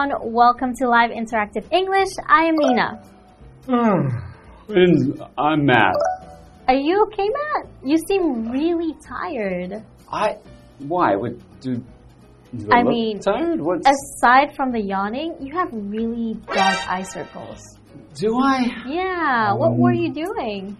[0.00, 2.08] everyone, welcome to Live Interactive English.
[2.26, 3.02] I am Nina.
[4.68, 5.94] And I'm Matt.
[6.68, 7.66] Are you okay, Matt?
[7.84, 9.82] You seem really tired.
[10.10, 10.36] I
[10.78, 11.82] why would do?
[12.56, 13.60] do I, I look mean, tired.
[13.60, 17.60] What's Aside from the yawning, you have really dark eye circles.
[18.14, 18.66] do I?
[18.88, 20.76] Yeah, what were Um, you doing?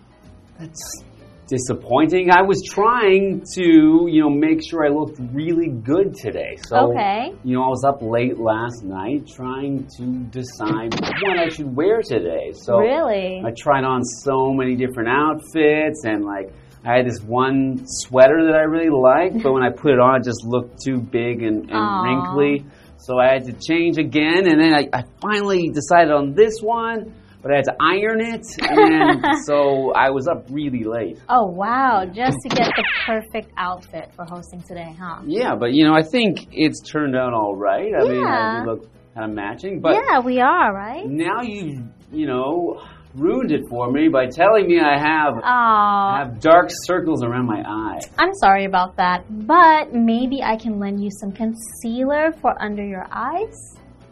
[0.59, 1.05] That's
[1.51, 2.31] disappointing.
[2.31, 6.57] I was trying to, you know, make sure I looked really good today.
[6.69, 7.35] So, Okay.
[7.43, 12.01] you know, I was up late last night trying to decide what I should wear
[12.03, 12.53] today.
[12.53, 13.43] So, really?
[13.45, 16.53] I tried on so many different outfits and like
[16.85, 20.21] I had this one sweater that I really liked, but when I put it on,
[20.21, 22.65] it just looked too big and, and wrinkly.
[22.97, 27.15] So I had to change again, and then I, I finally decided on this one,
[27.43, 31.19] but I had to iron it, and so I was up really late.
[31.29, 35.21] Oh wow, just to get the perfect outfit for hosting today, huh?
[35.27, 37.93] Yeah, but you know, I think it's turned out all right.
[37.99, 38.61] I mean, Yeah.
[38.65, 41.05] we look kind of matching, but yeah, we are, right?
[41.09, 42.81] now you've, you know,
[43.17, 47.47] ruined it for me by telling me I have I Aw, have dark circles around
[47.47, 47.99] my eye.
[48.19, 53.07] I'm sorry about that, but maybe I can lend you some concealer for under your
[53.11, 53.57] eyes.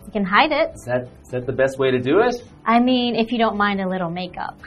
[0.08, 0.70] You can hide it.
[0.74, 2.42] Is that is that the best way to do it?
[2.64, 4.58] I mean, if you don't mind a little makeup.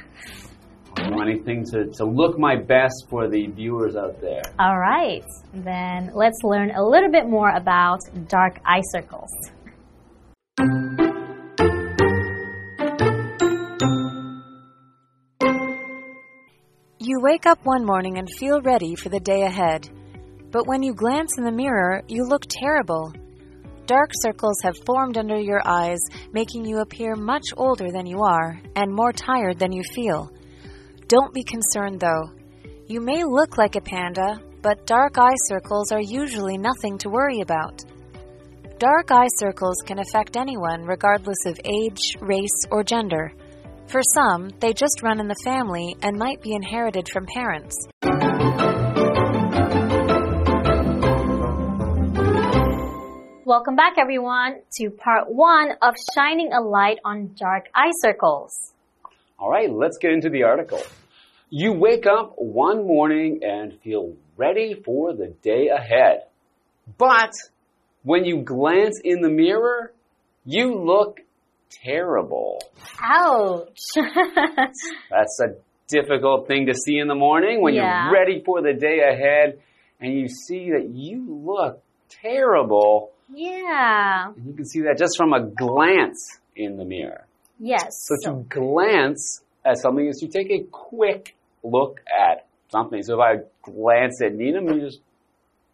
[0.98, 4.44] I want anything to, to look my best for the viewers out there.
[4.60, 9.32] All right, then let's learn a little bit more about dark eye circles.
[17.00, 19.90] You wake up one morning and feel ready for the day ahead.
[20.52, 23.12] But when you glance in the mirror, you look terrible.
[23.86, 26.00] Dark circles have formed under your eyes,
[26.32, 30.32] making you appear much older than you are and more tired than you feel.
[31.08, 32.32] Don't be concerned though.
[32.88, 37.42] You may look like a panda, but dark eye circles are usually nothing to worry
[37.42, 37.84] about.
[38.80, 43.32] Dark eye circles can affect anyone regardless of age, race, or gender.
[43.88, 47.76] For some, they just run in the family and might be inherited from parents.
[53.52, 58.72] Welcome back, everyone, to part one of Shining a Light on Dark Eye Circles.
[59.38, 60.82] All right, let's get into the article.
[61.50, 66.28] You wake up one morning and feel ready for the day ahead.
[66.98, 67.34] But
[68.04, 69.92] when you glance in the mirror,
[70.46, 71.20] you look
[71.70, 72.62] terrible.
[73.04, 73.76] Ouch!
[73.96, 75.56] That's a
[75.90, 78.06] difficult thing to see in the morning when Yeah.
[78.06, 79.60] you're ready for the day ahead
[80.00, 83.12] and you see that you look terrible.
[83.34, 84.32] Yeah.
[84.36, 87.26] And you can see that just from a glance in the mirror.
[87.60, 88.08] Yes.
[88.08, 93.04] So to glance at something is to take a quick look at something.
[93.04, 95.00] So if I glance at Nina, maybe just,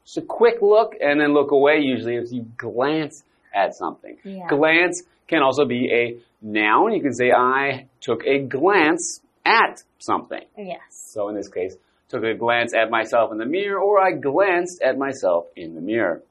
[0.04, 3.24] just a quick look and then look away usually if you glance
[3.54, 4.18] at something.
[4.24, 4.48] Yeah.
[4.50, 6.94] Glance can also be a noun.
[6.94, 10.44] You can say, I took a glance at something.
[10.58, 10.80] yes.
[10.92, 11.76] So in this case,
[12.10, 15.82] took a glance at myself in the mirror or I glanced at myself in the
[15.82, 16.22] mirror.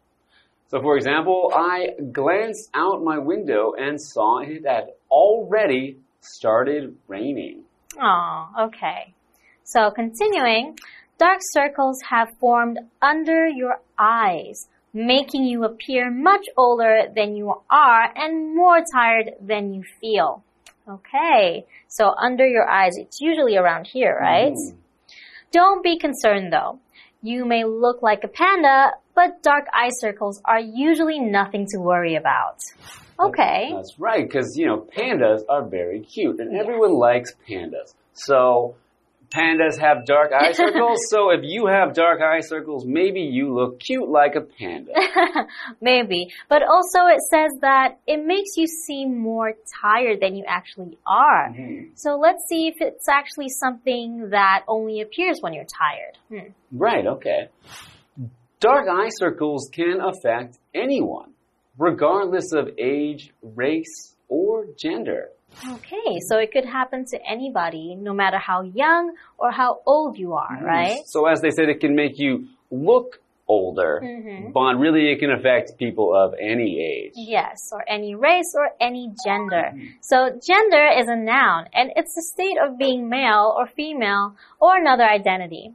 [0.68, 7.62] So for example, I glanced out my window and saw it had already started raining.
[8.00, 9.14] Oh, okay.
[9.64, 10.76] So continuing,
[11.18, 18.12] dark circles have formed under your eyes, making you appear much older than you are
[18.14, 20.42] and more tired than you feel.
[20.88, 21.64] Okay.
[21.88, 24.52] So under your eyes, it's usually around here, right?
[24.52, 24.76] Mm.
[25.52, 26.80] Don't be concerned though.
[27.22, 32.14] You may look like a panda, but dark eye circles are usually nothing to worry
[32.14, 32.58] about.
[33.18, 33.70] Okay.
[33.74, 37.94] That's right, because you know pandas are very cute, and everyone likes pandas.
[38.12, 38.76] So
[39.30, 40.98] pandas have dark eye circles.
[41.08, 44.92] so if you have dark eye circles, maybe you look cute like a panda.
[45.80, 46.28] Maybe.
[46.48, 49.52] But also it says that it makes you seem more
[49.82, 51.48] tired than you actually are.
[51.50, 51.90] Mhm.
[51.96, 56.14] So let's see if it's actually something that only appears when you're tired.
[56.28, 56.50] Hmm.
[56.70, 57.04] Right.
[57.06, 57.48] Okay.
[58.60, 61.32] Dark eye circles can affect anyone,
[61.78, 65.28] regardless of age, race, or gender.
[65.70, 70.32] Okay, so it could happen to anybody, no matter how young or how old you
[70.34, 70.98] are, right?
[71.06, 74.52] So as they said, it can make you look older, Mhm.
[74.52, 77.12] but really it can affect people of any age.
[77.14, 79.72] Yes, or any race or any gender.
[80.00, 84.76] So gender is a noun and it's the state of being male or female or
[84.76, 85.74] another identity.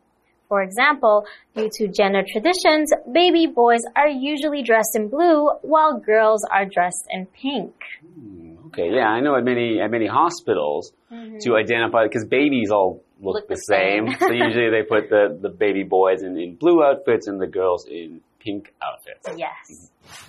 [0.52, 1.26] For example,
[1.56, 7.06] due to gender traditions, baby boys are usually dressed in blue while girls are dressed
[7.10, 7.74] in pink.
[8.04, 11.38] Hmm, okay, yeah, I know at many at many hospitals mm-hmm.
[11.44, 14.08] to identify because babies all look, Look the, the same.
[14.08, 14.20] same.
[14.20, 17.88] so usually they put the, the baby boys in, in blue outfits and the girls
[17.88, 19.30] in pink outfits.
[19.38, 19.54] Yes.
[19.72, 20.26] Mm-hmm.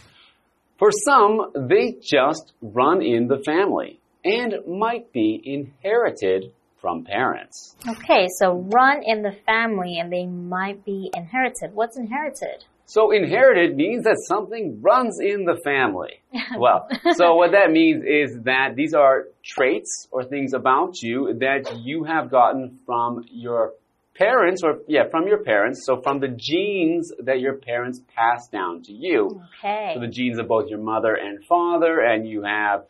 [0.78, 7.76] For some, they just run in the family and might be inherited from parents.
[7.88, 11.72] Okay, so run in the family and they might be inherited.
[11.72, 12.64] What's inherited?
[12.84, 16.20] So inherited means that something runs in the family.
[16.58, 21.78] Well, so what that means is that these are traits or things about you that
[21.80, 23.72] you have gotten from your
[24.14, 25.84] parents or yeah, from your parents.
[25.86, 29.40] So from the genes that your parents pass down to you.
[29.58, 29.92] Okay.
[29.94, 32.84] So the genes of both your mother and father and you have,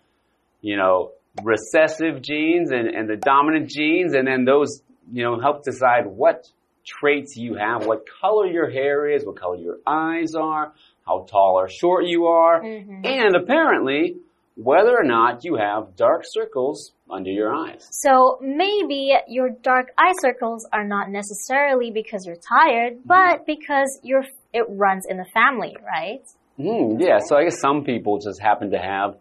[0.60, 1.12] you know,
[1.42, 6.48] recessive genes and, and the dominant genes and then those, you know, help decide what
[6.84, 10.72] traits you have, what color your hair is, what color your eyes are,
[11.06, 13.04] how tall or short you are, Mhm.
[13.06, 14.16] and apparently
[14.56, 17.88] whether or not you have dark circles under your eyes.
[17.90, 24.24] So maybe your dark eye circles are not necessarily because you're tired, but because you're
[24.52, 26.22] it runs in the family, right?
[26.58, 29.16] Hmm, yeah, so I guess some people just happen to have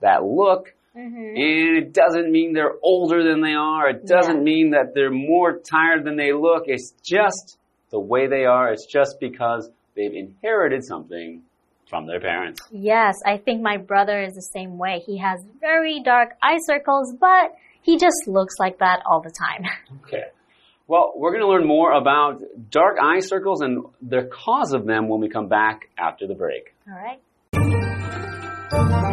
[0.00, 1.36] that look Mm-hmm.
[1.36, 3.88] And it doesn't mean they're older than they are.
[3.90, 4.42] It doesn't Yeah.
[4.42, 6.64] mean that they're more tired than they look.
[6.66, 7.58] It's just
[7.90, 8.72] the way they are.
[8.72, 11.42] It's just because they've inherited something
[11.88, 12.60] from their parents.
[12.70, 15.02] Yes, I think my brother is the same way.
[15.04, 19.64] He has very dark eye circles, but he just looks like that all the time.
[20.06, 20.24] Okay.
[20.86, 25.08] Well, we're going to learn more about dark eye circles and the cause of them
[25.08, 26.74] when we come back after the break.
[26.86, 29.03] All right.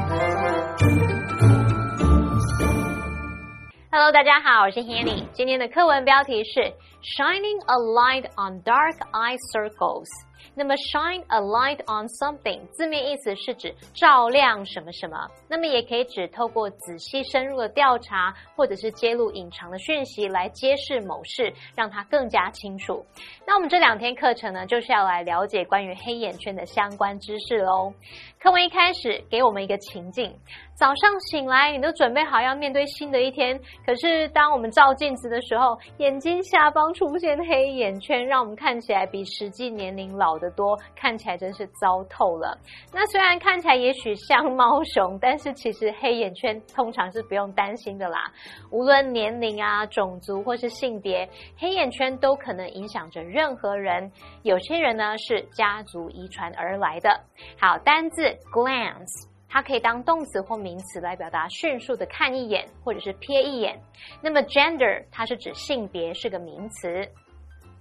[3.93, 5.25] Hello，大家好，我是 Hanny。
[5.33, 6.61] 今天的课文标题是
[7.03, 10.07] Shining a light on dark eye circles。
[10.55, 23.05] 那么 shine a light on something 字面意思是指照亮什么什么，那么也可以指透过仔细深入的调查，或者是揭露隐藏的讯息来揭示某事，让它更加清楚。
[23.45, 27.93] 那我们这两天课程呢，就是要来了解关于黑眼圈的相关知识喽。
[28.41, 30.35] 课文一开始给我们一个情境：
[30.73, 33.55] 早上醒来，你都准备好要面对新的一天，
[33.85, 42.57] 可是当我们照镜子的时候，眼睛下方出现黑眼圈，让我们看起来比实际年龄老得多，看起来真是糟透了。
[42.91, 48.23] 那虽然看起来也许像猫熊，但是其实黑眼圈通常是不用担心的啦。
[48.71, 51.29] 无论年龄啊、种族或是性别，
[51.59, 54.11] 黑眼圈都可能影响着任何人。
[54.41, 57.21] 有些人呢是家族遗传而来的。
[57.59, 59.27] 好，单字 glance。
[59.49, 63.77] 它可以当动词或名词来表达迅速的看一眼，或者是瞥一眼。
[64.21, 67.05] 那么 gender 它是指性别，是个名词。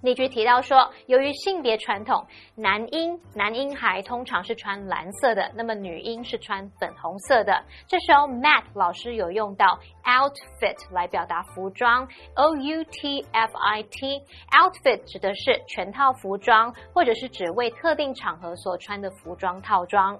[0.02, 7.62] 例句提到说，由于性别传统，男婴男婴孩通常是穿蓝色的，那么女婴是穿粉红色的。
[7.86, 14.22] 这时候 Matt 老师有用到 outfit 来表达服装，O U T F I T。
[14.50, 20.18] outfit 指的是全套服装，或者是指为特定场合所穿的服装套装。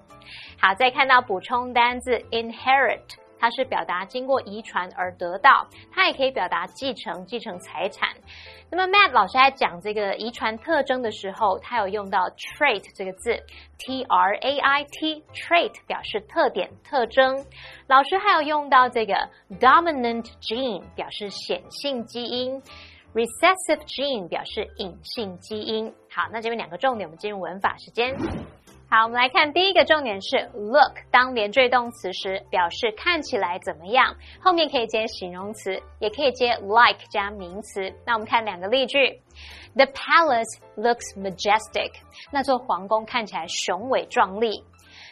[0.59, 3.01] 好，再看到补充单字 inherit。
[3.41, 8.09] 它是表达经过遗传而得到，它也可以表达继承、继承财产。
[8.69, 13.35] 那么 Matt 老师在讲这个遗传特征的时候，他有用到 trait 这个字
[13.79, 17.43] ，T R A I T，trait 表示特点、特征。
[17.87, 19.27] 老师还有用到这个
[19.59, 22.61] dominant gene，表示显性基因。
[23.13, 25.93] recessive gene 表示隐性基因。
[26.09, 28.15] 好，那这边两个重点，我们进入文法时间。
[28.93, 37.81] 好，我们来看第一个重点是 look 当连缀动词时，表示看起来怎么样，后面可以接形容词，也可以接 like 加名词。
[38.05, 39.21] 那我们看两个例句
[39.75, 41.93] ：The palace looks majestic，
[42.33, 44.61] 那座皇宫看起来雄伟壮丽。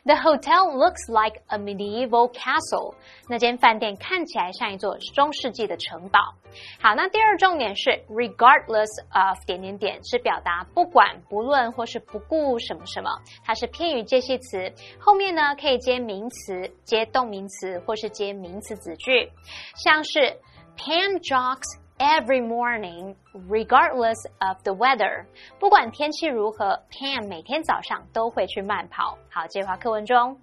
[0.05, 2.95] The hotel looks like a medieval castle。
[3.27, 6.19] 那间饭店看起来像一座中世纪的城堡。
[6.81, 13.09] 好，那第二重点是 regardless of 点点点，是表达不管、不论或是不顾什么什么，
[13.43, 19.31] 它是偏语介系词，后面呢可以接名词、接动名词或是接名词子句，
[19.75, 20.37] 像是
[20.77, 23.14] panjocks every morning
[23.48, 25.26] regardless of the weather。
[25.58, 29.18] 不管天气如何，Pan 每天早上都会去慢跑。
[29.30, 30.38] 好，这句话课文中。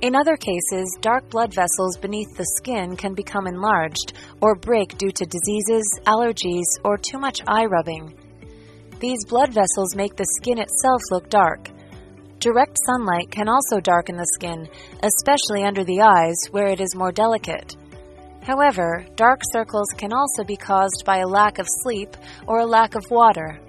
[0.00, 5.10] In other cases, dark blood vessels beneath the skin can become enlarged or break due
[5.10, 8.12] to diseases, allergies, or too much eye rubbing.
[9.00, 11.70] These blood vessels make the skin itself look dark.
[12.39, 14.69] Direct sunlight can also darken the skin,
[15.03, 17.75] especially under the eyes where it is more delicate.
[18.43, 22.15] However, dark circles can also be caused by a lack of sleep
[22.47, 23.59] or a lack of water.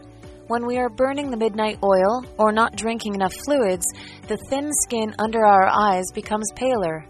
[0.47, 3.87] When we are burning the midnight oil or not drinking enough fluids,
[4.29, 7.05] the thin skin under our eyes becomes paler.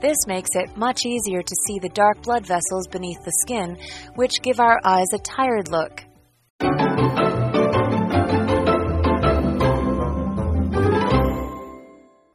[0.00, 3.76] This makes it much easier to see the dark blood vessels beneath the skin,
[4.14, 6.02] which give our eyes a tired look.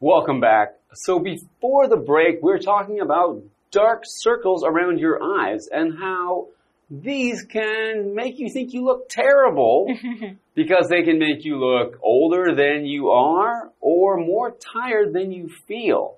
[0.09, 0.69] Welcome back.
[0.93, 6.47] So before the break, we are talking about dark circles around your eyes and how
[6.89, 9.93] these can make you think you look terrible
[10.55, 15.49] because they can make you look older than you are or more tired than you
[15.67, 16.15] feel.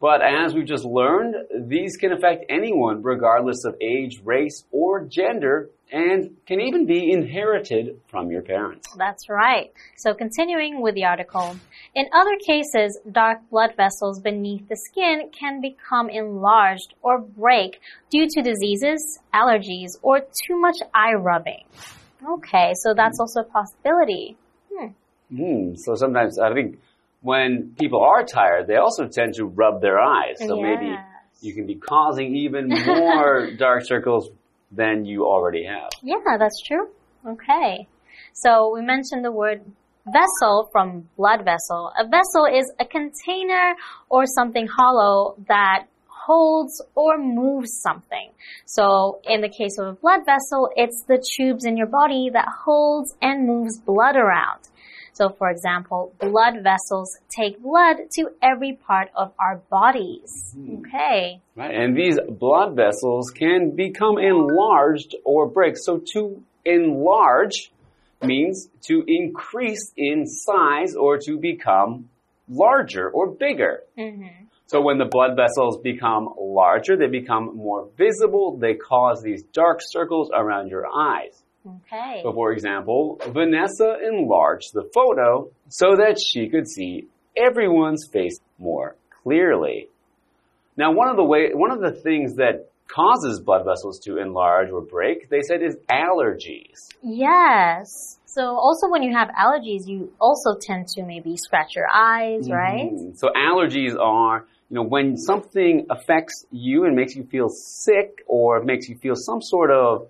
[0.00, 1.36] But as we've just learned,
[1.68, 8.00] these can affect anyone regardless of age, race, or gender and can even be inherited
[8.08, 8.88] from your parents.
[8.96, 9.70] That's right.
[9.96, 11.54] So continuing with the article.
[11.94, 17.80] In other cases, dark blood vessels beneath the skin can become enlarged or break
[18.10, 21.64] due to diseases, allergies, or too much eye rubbing.
[22.26, 24.36] Okay, so that's also a possibility.
[24.72, 24.86] Hmm.
[25.34, 25.74] Hmm.
[25.74, 26.78] So sometimes I think
[27.20, 30.38] when people are tired, they also tend to rub their eyes.
[30.38, 30.96] So maybe
[31.42, 34.30] you can be causing even more dark circles
[34.72, 35.90] than you already have.
[36.02, 36.88] Yeah, that's true.
[37.26, 37.86] Okay.
[38.34, 39.62] So we mentioned the word
[40.06, 41.92] vessel from blood vessel.
[41.98, 43.74] A vessel is a container
[44.08, 48.30] or something hollow that holds or moves something.
[48.64, 52.48] So in the case of a blood vessel, it's the tubes in your body that
[52.64, 54.60] holds and moves blood around.
[55.22, 60.56] So for example, blood vessels take blood to every part of our bodies.
[60.80, 61.40] Okay.
[61.54, 61.72] Right?
[61.72, 65.74] And these blood vessels can become enlarged or break.
[65.76, 67.70] So to enlarge
[68.20, 72.08] means to increase in size or to become
[72.48, 73.84] larger or bigger.
[73.96, 74.26] hmm
[74.66, 78.56] So when the blood vessels become larger, they become more visible.
[78.56, 81.34] They cause these dark circles around your eyes.
[81.66, 82.20] Okay.
[82.22, 88.96] So for example, Vanessa enlarged the photo so that she could see everyone's face more
[89.22, 89.88] clearly.
[90.76, 94.70] Now, one of the way, one of the things that causes blood vessels to enlarge
[94.70, 96.78] or break, they said is allergies.
[97.02, 98.18] Yes.
[98.26, 102.90] So also when you have allergies, you also tend to maybe scratch your eyes, right?
[102.92, 103.16] Mhm.
[103.16, 108.62] So allergies are, you know, when something affects you and makes you feel sick or
[108.62, 110.08] makes you feel some sort of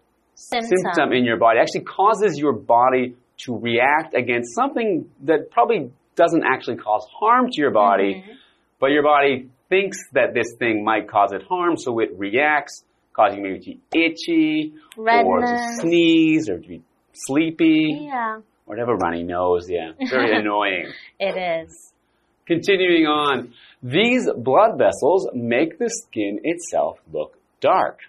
[0.51, 0.79] Symptom.
[0.85, 6.45] symptom in your body actually causes your body to react against something that probably doesn't
[6.45, 8.35] actually cause harm to your body, Mhm.
[8.79, 12.85] but your body thinks that this thing might cause it harm, so it reacts,
[13.15, 16.83] causing you maybe to be itchy, or to sneeze, or to be
[17.15, 19.71] sleepy, Yeah, or to have a runny nose.
[19.71, 20.87] Yeah, very annoying.
[21.19, 21.93] it is.
[22.47, 28.01] Continuing on, these blood vessels make the skin itself look dark.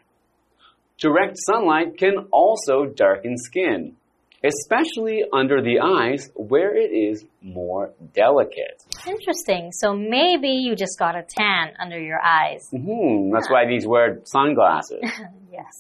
[1.04, 3.98] Direct sunlight can also darken skin,
[4.42, 8.82] especially under the eyes where it is more delicate.
[9.06, 9.74] Interesting.
[9.74, 12.70] So maybe you just got a tan under your eyes.
[12.72, 15.04] hmm that's why these wear sunglasses.
[15.52, 15.76] yes.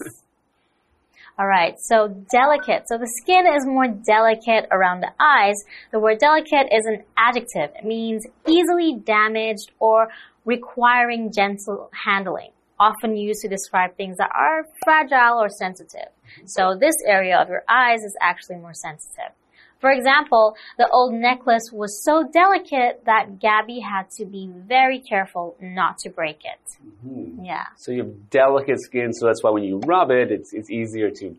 [1.39, 1.75] All right.
[1.79, 2.83] So delicate.
[2.89, 5.55] So the skin is more delicate around the eyes.
[5.93, 7.73] The word delicate is an adjective.
[7.79, 10.09] It means easily damaged or
[10.43, 12.51] requiring gentle handling.
[12.87, 16.09] Often used to describe things that are fragile or sensitive.
[16.45, 19.31] So this area of your eyes is actually more sensitive.
[19.83, 25.57] For example, the old necklace was so delicate that Gabby had to be very careful
[25.61, 26.63] not to break it.
[27.03, 27.43] Hmm.
[27.43, 27.65] Yeah.
[27.75, 31.09] So you have delicate skin, so that's why when you rub it, it's, it's easier
[31.19, 31.35] to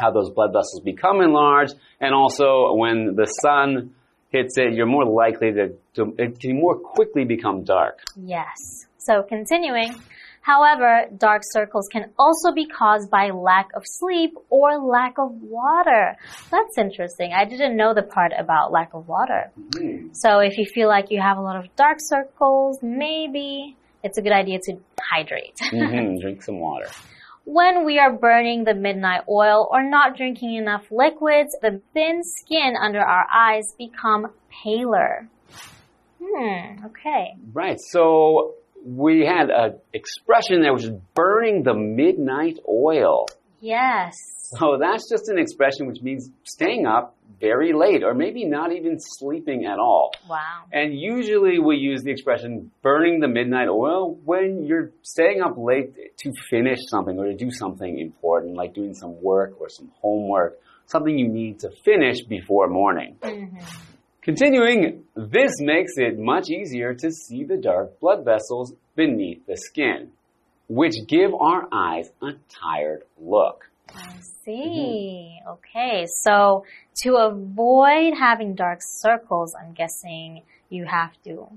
[0.00, 1.74] have those blood vessels become enlarged.
[2.00, 3.94] And also, when the sun
[4.30, 7.96] hits it, you're more likely to, to it can more quickly become dark.
[8.16, 8.58] Yes.
[8.98, 9.94] So continuing.
[10.48, 16.16] However, dark circles can also be caused by lack of sleep or lack of water.
[16.50, 17.34] That's interesting.
[17.34, 19.52] I didn't know the part about lack of water.
[20.12, 24.22] So if you feel like you have a lot of dark circles, maybe it's a
[24.22, 24.72] good idea to
[25.12, 25.58] hydrate.
[25.72, 26.20] Mm -hmm.
[26.22, 26.88] Drink some water.
[27.58, 32.72] When we are burning the midnight oil or not drinking enough liquids, the thin skin
[32.86, 34.22] under our eyes become
[34.62, 35.12] paler.
[36.22, 37.24] Hmm, okay.
[37.62, 37.80] Right.
[37.94, 38.02] So
[38.84, 43.26] we had an expression that was burning the midnight oil.
[43.60, 44.14] Yes.
[44.56, 48.96] So that's just an expression which means staying up very late or maybe not even
[48.98, 50.12] sleeping at all.
[50.28, 50.64] Wow.
[50.72, 56.16] And usually we use the expression burning the midnight oil when you're staying up late
[56.18, 60.58] to finish something or to do something important, like doing some work or some homework,
[60.86, 63.16] something you need to finish before morning.
[63.20, 63.62] Mhm.
[64.28, 70.10] Continuing, this makes it much easier to see the dark blood vessels beneath the skin,
[70.68, 73.70] which give our eyes a tired look.
[73.88, 75.38] I see.
[75.48, 76.04] Okay.
[76.24, 76.66] So
[77.04, 81.48] to avoid having dark circles, I'm guessing you have to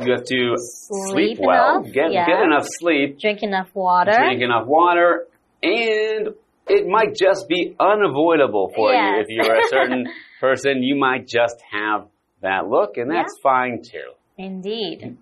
[0.00, 2.24] You have to Sleep well, enough, get yeah.
[2.24, 4.12] get enough sleep, Drink enough water.
[4.16, 5.26] drink enough water,
[5.62, 6.30] and
[6.70, 9.20] it might just be unavoidable for you.
[9.20, 10.06] If you're a certain
[10.40, 12.06] person, you might just have
[12.42, 14.12] that look, and that's fine too.
[14.38, 15.18] Indeed.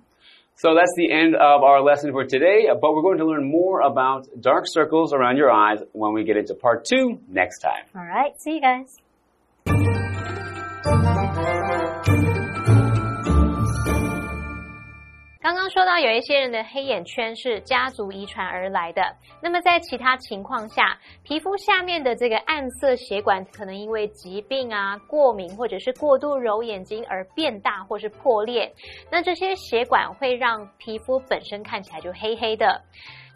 [0.57, 3.81] So that's the end of our lesson for today, but we're going to learn more
[3.81, 7.85] about dark circles around your eyes when we get into part two next time.
[7.95, 8.33] All right.
[8.41, 8.97] See you guys.
[15.41, 19.01] 刚刚说到有一些人的黑眼圈是家族遗传而来的，
[19.41, 28.75] 那么在其他情况下，皮肤下面的这个暗色血管可能因为疾病啊、过敏或者是过度揉眼睛而变大或是破裂，
[29.13, 32.83] 那这些血管会让皮肤本身看起来就黑黑的。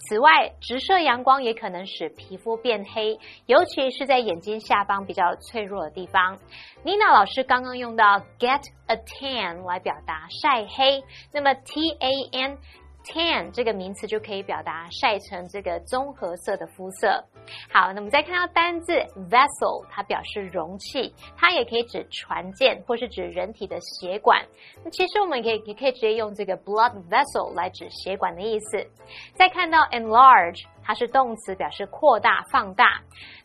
[0.04, 6.38] 此外，直射阳光也可能使皮肤变黑，尤其是在眼睛下方比较脆弱的地方。
[6.82, 12.58] 妮娜老师刚刚用到 get a tan 来表达晒黑，那么 T A N
[13.04, 17.24] tan 这个名词就可以表达晒成这个棕褐色的肤色。
[17.70, 18.92] 好，那么再看到单字
[19.30, 24.44] vessel，它表示容器，它也可以指船舰或是指人体的血管。
[24.84, 28.86] 那其实我们可以也可以直接用这个 blood vessel 来指血管的意思。
[29.34, 33.00] 再看到 enlarge，它是动词，表示扩大、放大。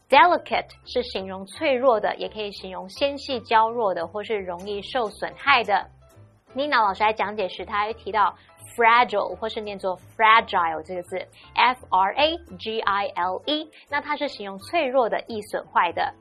[0.09, 5.85] Delicate 是形容脆弱的，也可以形容纤细、娇弱的，或是容易受损害的。
[6.57, 8.35] Nina 老师在讲解时，他还提到
[8.75, 11.19] fragile 或是念作 fragile 这个字
[11.53, 16.11] ，F R A G I L E，那它是形容脆弱的、易损坏的。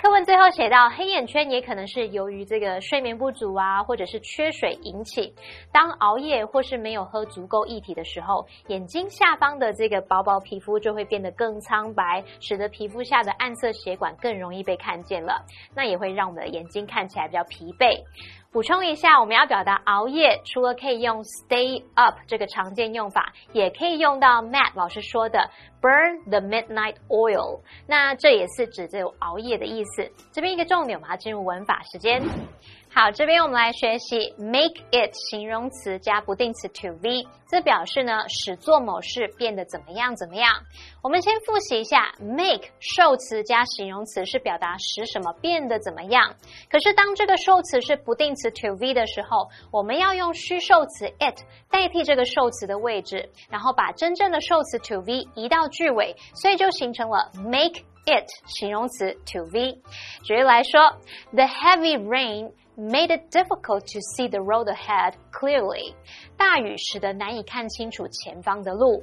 [0.00, 5.34] 课文最后写到，黑眼圈也可能是由于这个睡眠不足啊，或者是缺水引起。
[5.72, 15.44] 当熬夜或是没有喝足够液体的时候，眼睛下方的这个薄薄皮肤就会变得更苍白，使得皮肤下的暗色血管更容易被看见了。
[15.74, 18.00] 那也会让我们的眼睛看起来比较疲惫。
[18.50, 25.50] 补充一下，我们要表达熬夜，除了可以用 stay up 这个常见用法，也可以用到 Matt 老师说的
[25.82, 27.60] burn the midnight oil。
[27.86, 30.10] 那这也是指这种熬夜的意思。
[30.32, 32.22] 这边一个重点，我们要进入文法时间。
[33.00, 40.50] 好，这边我们来学习 make it 形容词加不定词 to v，这表示呢使做某事变得怎么样怎么样。
[41.00, 46.34] 我们先复习一下，make 受词加形容词是表达使什么变得怎么样。
[46.68, 51.38] 可是当这个受词是不定词 to v 的时候，我们要用虚受词 it
[51.70, 59.80] 代替这个受词的位置，然后把真正的受词 to v 移到句尾，所以就形成了 make it 形容词 to v。
[60.24, 60.98] 举例来说
[61.30, 65.94] ，The heavy rain made it difficult to see the road ahead clearly。
[66.36, 69.02] 大雨使得难以看清楚前方的路。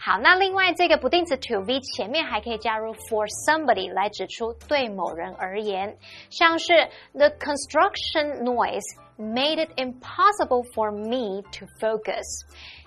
[0.00, 5.96] 好，那另外这个不定词 to v 前面还可以加入 for somebody 来指出对某人而言，
[6.30, 6.72] 像是
[7.12, 8.82] The construction noise
[9.16, 12.24] made it impossible for me to focus。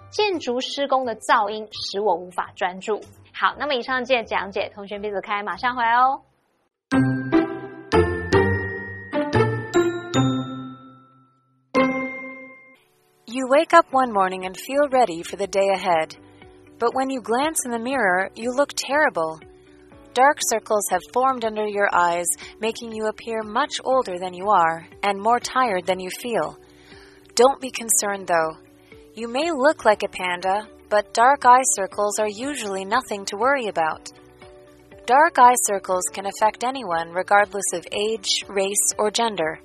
[0.09, 2.99] 建筑施工的噪音使我无法专注。
[3.33, 7.42] 好，那么以上这些讲解，同学闭嘴开，马上回来哦。
[13.33, 16.15] You wake up one morning and feel ready for the day ahead.
[16.77, 19.39] But when you glance in the mirror, you look terrible.
[20.13, 22.27] Dark circles have formed under your eyes,
[22.59, 26.59] making you appear much older than you are and more tired than you feel.
[27.33, 28.55] Don't be concerned though.
[29.15, 33.65] You may look like a panda, but dark eye circles are usually nothing to worry
[33.65, 34.11] about.
[35.07, 39.59] Dark eye circles can affect anyone regardless of age, race, or gender.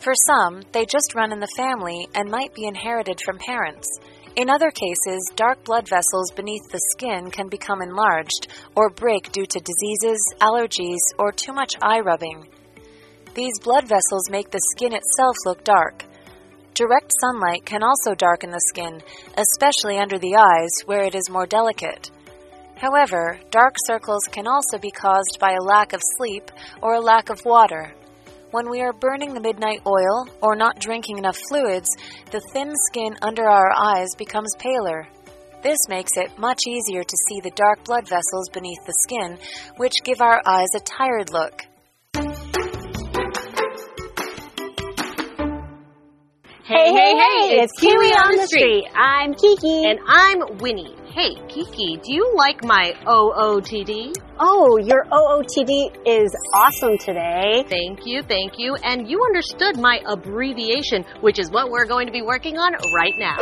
[0.00, 3.88] For some, they just run in the family and might be inherited from parents.
[4.36, 9.46] In other cases, dark blood vessels beneath the skin can become enlarged or break due
[9.46, 12.46] to diseases, allergies, or too much eye rubbing.
[13.34, 16.04] These blood vessels make the skin itself look dark.
[16.74, 19.02] Direct sunlight can also darken the skin,
[19.36, 22.12] especially under the eyes where it is more delicate.
[22.76, 27.28] However, dark circles can also be caused by a lack of sleep or a lack
[27.28, 27.92] of water.
[28.50, 31.88] When we are burning the midnight oil or not drinking enough fluids,
[32.30, 35.06] the thin skin under our eyes becomes paler.
[35.62, 39.38] This makes it much easier to see the dark blood vessels beneath the skin,
[39.76, 41.60] which give our eyes a tired look.
[46.64, 48.86] Hey, hey, hey, it's Kiwi on the street.
[48.94, 49.84] I'm Kiki.
[49.84, 50.97] And I'm Winnie.
[51.18, 54.14] Hey, Kiki, do you like my OOTD?
[54.38, 57.64] oh, your OOTD is awesome today.
[57.68, 58.76] Thank you, thank you.
[58.84, 63.14] And you understood my abbreviation, which is what we're going to be working on right
[63.18, 63.36] now.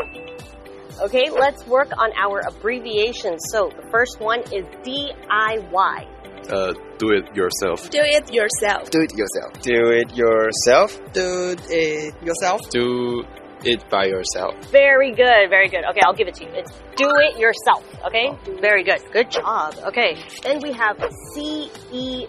[1.03, 3.43] Okay, let's work on our abbreviations.
[3.51, 6.09] So the first one is DIY.
[6.49, 7.91] Uh, do it yourself.
[7.91, 8.89] Do it yourself.
[8.89, 9.53] Do it yourself.
[9.61, 11.13] Do it yourself.
[11.13, 12.71] Do it yourself.
[12.71, 13.23] Do
[13.65, 14.55] it by yourself.
[14.71, 15.85] Very good, very good.
[15.91, 16.51] Okay, I'll give it to you.
[16.53, 17.85] It's do it yourself.
[18.07, 19.01] Okay, very good.
[19.13, 19.75] Good job.
[19.87, 20.97] Okay, then we have
[21.35, 22.29] CEO.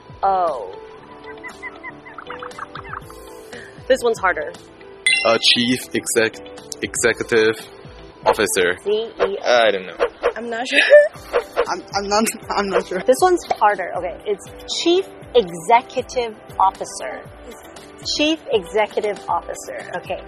[3.88, 4.52] This one's harder.
[5.26, 6.36] A chief exec
[6.82, 7.56] executive
[8.26, 8.76] officer.
[8.86, 9.42] CEO.
[9.44, 9.98] I don't know.
[10.36, 10.80] I'm not sure.
[11.70, 12.26] I'm, I'm not.
[12.56, 13.00] I'm not sure.
[13.06, 13.92] This one's harder.
[13.98, 14.46] Okay, it's
[14.82, 17.22] Chief Executive Officer.
[18.18, 19.92] Chief Executive Officer.
[19.98, 20.22] Okay.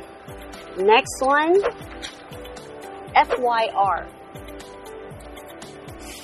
[0.77, 1.62] Next one.
[3.15, 4.08] FYR.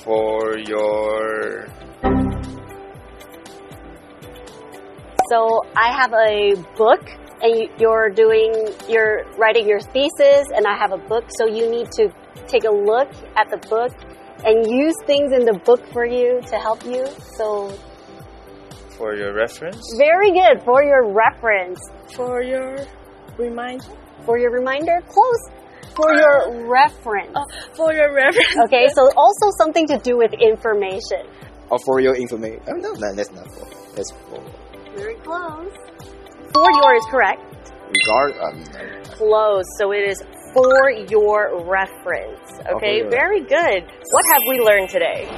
[0.04, 1.66] For your
[5.28, 7.02] So I have a book
[7.42, 8.52] and you- you're doing,
[8.88, 11.24] you're writing your thesis and I have a book.
[11.38, 12.08] So you need to
[12.46, 13.92] take a look at the book
[14.44, 17.06] and use things in the book for you to help you.
[17.36, 17.70] So
[18.96, 19.82] for your reference.
[19.98, 21.78] very good for your reference.
[22.14, 22.76] For your
[23.36, 23.84] reminder.
[24.26, 25.42] For your reminder, close.
[25.94, 27.32] For your reference.
[27.34, 28.56] Oh, for your reference.
[28.66, 31.22] Okay, so also something to do with information.
[31.70, 32.60] Or for your information.
[32.68, 33.66] Oh, no, no, that's not for.
[33.94, 34.42] That's for
[34.94, 35.72] Very close.
[36.52, 37.40] For your is correct.
[37.88, 38.36] regard.
[38.42, 39.02] Um, no.
[39.14, 39.64] Close.
[39.78, 42.50] So it is for your reference.
[42.76, 43.84] Okay, your very good.
[44.10, 45.28] What have we learned today?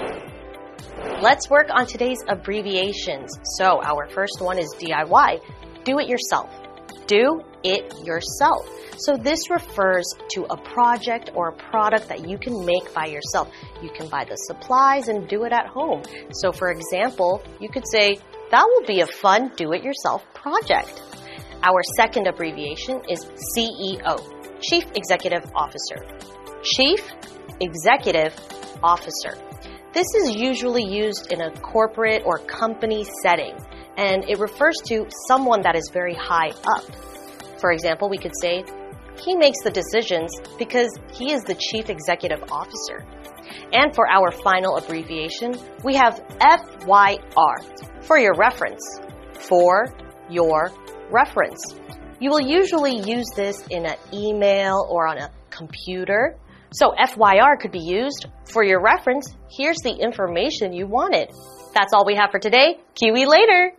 [1.21, 3.31] Let's work on today's abbreviations.
[3.59, 5.41] So our first one is DIY.
[5.85, 6.51] Do it yourself.
[7.07, 8.69] Do it yourself.
[8.99, 13.51] So this refers to a project or a product that you can make by yourself.
[13.83, 16.03] You can buy the supplies and do it at home.
[16.33, 18.19] So for example, you could say,
[18.51, 21.03] that will be a fun do-it-yourself project.
[21.63, 24.23] Our second abbreviation is CEO,
[24.61, 26.07] Chief Executive Officer.
[26.63, 27.01] Chief
[27.61, 28.35] Executive
[28.83, 29.37] Officer.
[29.93, 33.55] This is usually used in a corporate or company setting,
[33.97, 36.85] and it refers to someone that is very high up.
[37.61, 38.65] For example, we could say,
[39.25, 43.05] he makes the decisions because he is the Chief Executive Officer.
[43.73, 49.01] And for our final abbreviation, we have FYR for your reference.
[49.35, 49.87] For
[50.31, 50.71] your
[51.11, 51.61] reference.
[52.21, 56.37] You will usually use this in an email or on a computer.
[56.73, 59.35] So FYR could be used for your reference.
[59.51, 61.31] Here's the information you wanted.
[61.75, 62.79] That's all we have for today.
[62.95, 63.73] Kiwi later.